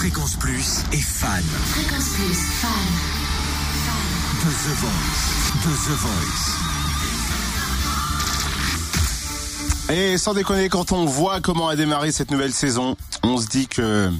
Fréquence 0.00 0.36
Plus 0.36 0.82
est 0.92 1.02
fan. 1.02 1.44
Fréquence 1.66 2.08
Plus, 2.14 2.34
fan. 2.34 2.70
De 4.40 4.50
The 4.50 4.72
Voice. 4.78 5.52
De 5.62 5.72
The 5.76 5.94
Voice. 9.90 9.94
Et 9.94 10.16
sans 10.16 10.32
déconner, 10.32 10.70
quand 10.70 10.92
on 10.92 11.04
voit 11.04 11.42
comment 11.42 11.68
a 11.68 11.76
démarré 11.76 12.12
cette 12.12 12.30
nouvelle 12.30 12.54
saison, 12.54 12.96
on 13.22 13.36
se 13.36 13.48
dit 13.48 13.68
que 13.68 14.10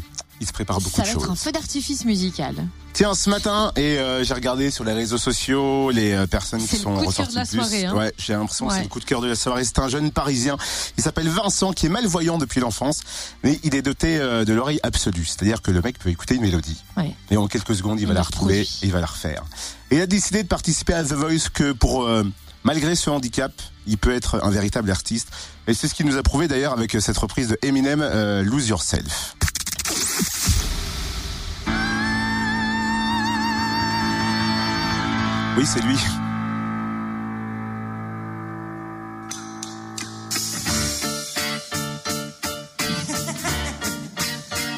il 0.41 0.47
se 0.47 0.53
prépare 0.53 0.79
beaucoup 0.81 0.97
Ça 0.97 1.03
de 1.03 1.07
va 1.07 1.13
être 1.13 1.23
un 1.25 1.35
choses. 1.35 1.39
feu 1.43 1.53
d'artifice 1.53 2.05
musical. 2.05 2.55
Tiens, 2.93 3.15
ce 3.15 3.31
matin, 3.31 3.71
et 3.77 3.99
euh, 3.99 4.25
j'ai 4.25 4.35
regardé 4.35 4.71
sur 4.71 4.83
les 4.85 4.93
réseaux 4.93 5.19
sociaux 5.19 5.91
les 5.91 6.13
euh, 6.13 6.27
personnes 6.27 6.61
qui 6.61 6.67
C'est 6.67 6.77
le 6.79 6.83
sont 6.83 6.95
coup 6.95 7.01
de 7.01 7.03
cœur 7.05 7.09
ressorties 7.27 7.33
de 7.35 7.39
la 7.39 7.47
plus. 7.47 7.57
soirée, 7.59 7.85
hein. 7.87 7.95
Ouais, 7.95 8.13
j'ai 8.19 8.33
l'impression 8.33 8.67
que 8.67 8.75
c'est 8.75 8.83
le 8.83 8.89
coup 8.89 8.99
de 9.01 9.05
cœur 9.05 9.21
de 9.21 9.29
la 9.29 9.35
soirée. 9.37 9.65
C'est 9.65 9.79
un 9.79 9.89
jeune 9.89 10.11
Parisien. 10.11 10.57
Il 10.97 11.03
s'appelle 11.03 11.29
Vincent, 11.29 11.73
qui 11.73 11.87
est 11.87 11.91
malvoyant 11.91 12.37
depuis 12.39 12.61
l'enfance, 12.61 13.01
mais 13.45 13.61
il 13.63 13.75
est 13.77 13.83
doté 13.83 14.19
euh, 14.19 14.45
de 14.45 14.53
l'oreille 14.53 14.81
absolue. 14.83 15.25
C'est-à-dire 15.25 15.63
que 15.63 15.71
le 15.71 15.81
mec 15.83 15.99
peut 15.99 16.09
écouter 16.09 16.35
une 16.35 16.43
mélodie. 16.43 16.83
Ouais. 16.97 17.15
Et 17.31 17.37
en 17.37 17.47
quelques 17.47 17.75
secondes, 17.77 18.01
il, 18.01 18.03
Il 18.03 18.09
va 18.09 18.15
la 18.15 18.23
retrouver 18.23 18.63
et 18.63 18.69
il 18.83 18.91
va 18.93 19.01
la 19.01 19.07
refaire. 19.07 19.45
Et 19.93 19.97
il 19.97 20.01
a 20.01 20.07
décidé 20.07 20.43
de 20.43 20.49
participer 20.49 20.95
à 20.95 21.05
The 21.05 21.13
Voice 21.13 21.49
que 21.53 21.71
pour, 21.73 22.05
euh, 22.07 22.25
malgré 22.65 22.97
ce 22.97 23.09
handicap, 23.11 23.53
il 23.87 23.99
peut 23.99 24.15
être 24.15 24.41
un 24.45 24.51
véritable 24.51 24.91
artiste. 24.91 25.29
Et 25.67 25.75
c'est 25.75 25.87
ce 25.87 25.95
qu'il 25.95 26.07
nous 26.07 26.17
a 26.17 26.23
prouvé 26.23 26.49
d'ailleurs 26.49 26.73
avec 26.73 26.97
cette 27.01 27.17
reprise 27.19 27.49
de 27.49 27.59
Eminem, 27.63 28.01
euh, 28.03 28.43
Lose 28.43 28.69
Yourself. 28.69 29.37
Oui, 35.61 35.67
c'est 35.67 35.83
lui. 35.83 35.99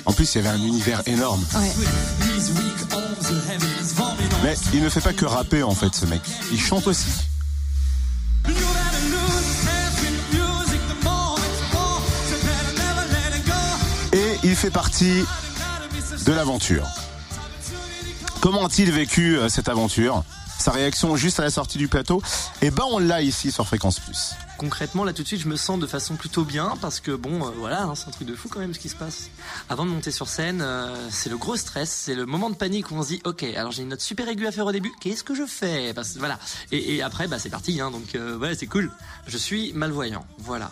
En 0.05 0.13
plus, 0.13 0.35
il 0.35 0.39
y 0.39 0.41
avait 0.41 0.49
un 0.49 0.61
univers 0.61 1.03
énorme. 1.07 1.41
Ouais. 1.55 1.71
Mais 4.43 4.57
il 4.75 4.83
ne 4.83 4.89
fait 4.89 5.01
pas 5.01 5.13
que 5.13 5.25
rapper 5.25 5.63
en 5.63 5.71
fait, 5.71 5.95
ce 5.95 6.05
mec. 6.07 6.21
Il 6.51 6.61
chante 6.61 6.89
aussi. 6.89 7.11
Et 14.13 14.39
il 14.43 14.57
fait 14.57 14.71
partie 14.71 15.23
de 16.27 16.33
l'aventure. 16.33 16.89
Comment 18.41 18.67
a-t-il 18.67 18.91
vécu 18.91 19.39
euh, 19.39 19.49
cette 19.49 19.69
aventure? 19.69 20.25
Sa 20.63 20.71
réaction 20.71 21.17
juste 21.17 21.41
à 21.41 21.43
la 21.43 21.51
sortie 21.51 21.77
du 21.77 21.89
plateau 21.89 22.23
Eh 22.61 22.71
ben, 22.71 22.85
on 22.89 23.01
l'a 23.01 23.21
ici 23.21 23.51
sur 23.51 23.67
Fréquence 23.67 23.99
Plus. 23.99 24.35
Concrètement, 24.59 25.03
là 25.03 25.13
tout 25.13 25.25
de 25.25 25.27
suite, 25.27 25.41
je 25.41 25.49
me 25.49 25.57
sens 25.57 25.77
de 25.81 25.89
façon 25.89 26.15
plutôt 26.15 26.45
bien 26.45 26.75
parce 26.81 27.01
que 27.01 27.11
bon, 27.11 27.45
euh, 27.45 27.51
voilà, 27.57 27.83
hein, 27.83 27.95
c'est 27.97 28.07
un 28.07 28.13
truc 28.13 28.29
de 28.29 28.37
fou 28.37 28.49
quand 28.49 28.61
même 28.61 28.73
ce 28.73 28.79
qui 28.79 28.89
se 28.89 28.95
passe. 28.95 29.31
Avant 29.69 29.85
de 29.85 29.91
monter 29.91 30.13
sur 30.13 30.29
scène, 30.29 30.63
euh, 30.63 30.95
c'est 31.11 31.31
le 31.31 31.37
gros 31.37 31.57
stress, 31.57 31.91
c'est 31.91 32.15
le 32.15 32.27
moment 32.27 32.49
de 32.49 32.55
panique 32.55 32.93
où 32.93 32.95
on 32.95 33.03
se 33.03 33.09
dit, 33.09 33.21
ok, 33.25 33.43
alors 33.43 33.73
j'ai 33.73 33.83
une 33.83 33.89
note 33.89 34.03
super 34.03 34.29
aiguë 34.29 34.47
à 34.47 34.53
faire 34.53 34.65
au 34.65 34.71
début, 34.71 34.93
qu'est-ce 35.01 35.25
que 35.25 35.35
je 35.35 35.47
fais? 35.47 35.93
Voilà. 36.21 36.39
Et, 36.71 36.95
et 36.95 37.03
après, 37.03 37.27
bah 37.27 37.41
c'est 37.41 37.51
parti, 37.51 37.81
hein, 37.81 37.91
donc 37.91 38.15
euh, 38.15 38.39
ouais, 38.39 38.55
c'est 38.55 38.69
cool. 38.69 38.93
Je 39.27 39.39
suis 39.39 39.73
malvoyant, 39.73 40.25
voilà. 40.39 40.71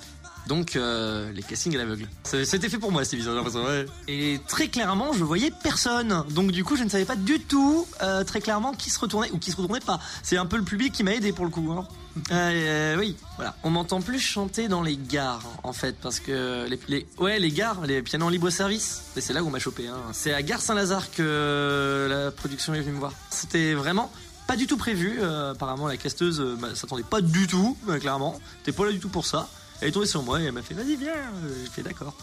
Donc 0.51 0.75
euh, 0.75 1.31
les 1.31 1.45
castings 1.45 1.77
à 1.77 1.79
l'aveugle. 1.79 2.09
C'était 2.25 2.69
fait 2.69 2.79
pour 2.79 2.91
moi 2.91 3.05
cette 3.05 3.15
émission, 3.15 3.33
ouais. 3.33 3.87
Et 4.09 4.41
très 4.49 4.67
clairement, 4.67 5.13
je 5.13 5.23
voyais 5.23 5.53
personne. 5.63 6.25
Donc 6.31 6.51
du 6.51 6.65
coup, 6.65 6.75
je 6.75 6.83
ne 6.83 6.89
savais 6.89 7.05
pas 7.05 7.15
du 7.15 7.39
tout 7.39 7.87
euh, 8.03 8.25
très 8.25 8.41
clairement 8.41 8.73
qui 8.73 8.91
se 8.91 8.99
retournait 8.99 9.31
ou 9.31 9.39
qui 9.39 9.53
se 9.53 9.57
retournait 9.57 9.79
pas. 9.79 10.01
C'est 10.25 10.37
un 10.37 10.47
peu 10.47 10.57
le 10.57 10.65
public 10.65 10.93
qui 10.93 11.05
m'a 11.05 11.15
aidé 11.15 11.31
pour 11.33 11.45
le 11.45 11.53
coup. 11.53 11.71
Hein. 11.71 11.87
Euh, 12.33 12.33
euh, 12.33 12.97
oui, 12.99 13.15
voilà. 13.37 13.55
On 13.63 13.71
m'entend 13.71 14.01
plus 14.01 14.19
chanter 14.19 14.67
dans 14.67 14.83
les 14.83 14.97
gares, 14.97 15.45
en 15.63 15.73
fait, 15.73 15.95
parce 16.03 16.19
que 16.19 16.67
les, 16.89 17.07
ouais, 17.19 17.39
les 17.39 17.53
gares, 17.53 17.87
les 17.87 18.03
pianos 18.03 18.27
en 18.27 18.31
libre 18.31 18.51
service. 18.51 19.03
Et 19.17 19.21
c'est 19.21 19.33
là 19.33 19.45
où 19.45 19.47
on 19.47 19.51
m'a 19.51 19.61
chopé. 19.61 19.87
Hein. 19.87 19.99
C'est 20.11 20.35
à 20.35 20.43
Gare 20.43 20.63
Saint-Lazare 20.63 21.13
que 21.13 22.09
la 22.11 22.33
production 22.33 22.75
est 22.75 22.81
venue 22.81 22.95
me 22.95 22.99
voir. 22.99 23.13
C'était 23.31 23.75
vraiment 23.75 24.11
pas 24.49 24.57
du 24.57 24.67
tout 24.67 24.77
prévu. 24.77 25.23
Apparemment, 25.23 25.87
la 25.87 25.97
casteuse 25.97 26.45
bah, 26.59 26.75
s'attendait 26.75 27.05
pas 27.05 27.21
du 27.21 27.47
tout, 27.47 27.79
clairement. 28.01 28.41
T'es 28.65 28.73
pas 28.73 28.85
là 28.85 28.91
du 28.91 28.99
tout 28.99 29.11
pour 29.11 29.27
ça. 29.27 29.49
Elle 29.81 29.89
est 29.89 29.93
tombée 29.93 30.07
sur 30.07 30.23
moi 30.23 30.41
et 30.41 30.45
elle 30.45 30.53
m'a 30.53 30.63
fait 30.63 30.75
vas-y 30.75 30.97
viens. 30.97 31.13
Euh, 31.13 31.65
J'ai 31.65 31.71
fait 31.71 31.83
d'accord. 31.83 32.15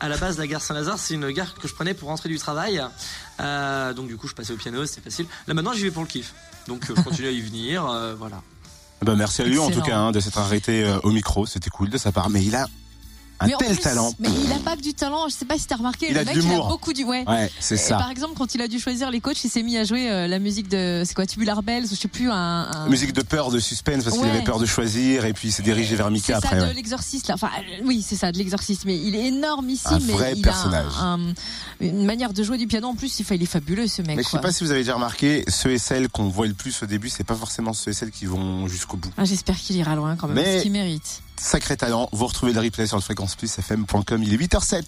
À 0.00 0.08
la 0.08 0.16
base, 0.16 0.38
la 0.38 0.46
gare 0.46 0.60
Saint-Lazare, 0.60 0.98
c'est 0.98 1.14
une 1.14 1.30
gare 1.30 1.54
que 1.54 1.68
je 1.68 1.74
prenais 1.74 1.94
pour 1.94 2.08
rentrer 2.08 2.28
du 2.28 2.38
travail. 2.38 2.82
Euh, 3.40 3.94
donc 3.94 4.08
du 4.08 4.16
coup, 4.16 4.26
je 4.28 4.34
passais 4.34 4.52
au 4.52 4.56
piano, 4.56 4.84
c'était 4.86 5.02
facile. 5.02 5.26
Là 5.46 5.54
maintenant, 5.54 5.72
j'y 5.72 5.82
vais 5.84 5.90
pour 5.90 6.02
le 6.02 6.08
kiff. 6.08 6.34
Donc 6.66 6.90
euh, 6.90 6.94
je 6.96 7.02
continue 7.02 7.28
à 7.28 7.30
y 7.30 7.40
venir, 7.40 7.86
euh, 7.86 8.14
voilà. 8.14 8.42
Eh 9.02 9.04
Ben, 9.04 9.16
merci 9.16 9.42
à 9.42 9.44
lui 9.44 9.58
en 9.58 9.70
tout 9.70 9.82
cas 9.82 9.96
hein, 9.98 10.12
de 10.12 10.20
s'être 10.20 10.38
arrêté 10.38 10.84
euh, 10.84 10.98
au 11.02 11.10
micro. 11.10 11.46
C'était 11.46 11.70
cool 11.70 11.90
de 11.90 11.98
sa 11.98 12.10
part. 12.12 12.28
Mais 12.30 12.42
il 12.44 12.54
a 12.56 12.66
un 13.40 13.46
Mais 13.46 13.52
tel 13.58 13.68
plus, 13.74 13.82
talent. 13.82 14.12
Mais 14.18 14.28
il 14.44 14.52
a 14.52 14.58
pas 14.58 14.76
du 14.76 14.94
talent. 14.94 15.28
Je 15.28 15.34
sais 15.34 15.44
pas 15.44 15.58
si 15.58 15.66
t'as 15.66 15.76
remarqué. 15.76 16.06
Il 16.08 16.14
le 16.14 16.20
a 16.20 16.24
mec, 16.24 16.36
il 16.36 16.52
a 16.52 16.58
beaucoup 16.68 16.92
du. 16.92 17.04
Ouais. 17.04 17.24
Ouais, 17.28 17.50
c'est 17.60 17.76
ça. 17.76 17.96
par 17.96 18.10
exemple, 18.10 18.34
quand 18.36 18.54
il 18.54 18.62
a 18.62 18.68
dû 18.68 18.78
choisir 18.78 19.10
les 19.10 19.20
coachs, 19.20 19.42
il 19.44 19.50
s'est 19.50 19.62
mis 19.62 19.76
à 19.76 19.84
jouer 19.84 20.10
euh, 20.10 20.26
la 20.28 20.38
musique 20.38 20.68
de. 20.68 21.02
C'est 21.04 21.14
quoi, 21.14 21.26
Tubular 21.26 21.62
Bells 21.62 21.84
ou 21.84 21.94
je 21.94 22.00
sais 22.00 22.08
plus, 22.08 22.30
un. 22.30 22.34
un- 22.34 22.88
Musique 22.88 23.12
de 23.12 23.22
peur, 23.22 23.50
de 23.50 23.58
suspense, 23.58 24.04
parce 24.04 24.16
qu'il 24.16 24.28
avait 24.28 24.42
peur 24.44 24.58
de 24.58 24.66
choisir, 24.66 25.24
et 25.24 25.32
puis 25.32 25.48
il 25.48 25.52
s'est 25.52 25.62
dirigé 25.62 25.96
vers 25.96 26.10
Mika 26.10 26.38
C'est 26.40 26.46
après. 26.46 26.60
ça 26.60 26.66
de 26.68 26.72
l'exorciste 26.74 27.28
là. 27.28 27.34
Enfin, 27.34 27.50
euh, 27.58 27.82
oui, 27.84 28.04
c'est 28.06 28.16
ça 28.16 28.30
de 28.32 28.38
l'exorciste. 28.38 28.84
Mais 28.84 28.96
il 28.96 29.14
est 29.16 29.26
énorme 29.26 29.68
ici. 29.70 29.82
Un 29.86 29.98
mais 30.00 30.12
vrai 30.12 30.32
il 30.36 30.42
personnage. 30.42 30.92
a 30.98 31.02
un- 31.04 31.30
un- 31.30 31.34
une 31.80 32.04
manière 32.04 32.32
de 32.32 32.42
jouer 32.42 32.56
du 32.58 32.66
piano 32.66 32.88
en 32.88 32.94
plus. 32.94 33.18
Il, 33.20 33.24
fa- 33.24 33.34
il 33.34 33.42
est 33.42 33.46
fabuleux 33.46 33.86
ce 33.88 34.02
mec. 34.02 34.16
Mais 34.16 34.22
je 34.22 34.28
sais 34.28 34.38
pas 34.38 34.52
si 34.52 34.64
vous 34.64 34.70
avez 34.70 34.80
déjà 34.80 34.94
remarqué, 34.94 35.44
ceux 35.48 35.70
et 35.72 35.78
celles 35.78 36.08
qu'on 36.08 36.28
voit 36.28 36.46
le 36.46 36.54
plus 36.54 36.82
au 36.82 36.86
début, 36.86 37.08
c'est 37.08 37.24
pas 37.24 37.34
forcément 37.34 37.72
ceux 37.72 37.90
et 37.90 37.94
celles 37.94 38.10
qui 38.12 38.26
vont 38.26 38.68
jusqu'au 38.68 38.96
bout. 38.96 39.10
Ah, 39.16 39.24
J'espère 39.24 39.56
qu'il 39.56 39.76
ira 39.76 39.94
loin 39.96 40.16
quand 40.16 40.28
même. 40.28 40.36
Mais- 40.36 40.58
Ce 40.58 40.62
qu'il 40.62 40.72
mérite. 40.72 41.20
Sacré 41.44 41.76
talent. 41.76 42.08
Vous 42.12 42.26
retrouvez 42.26 42.54
le 42.54 42.60
replay 42.60 42.86
sur 42.86 42.96
le 42.96 43.02
fréquence 43.02 43.36
plus 43.36 43.52
fm.com. 43.52 44.22
Il 44.22 44.32
est 44.32 44.36
8h07. 44.38 44.86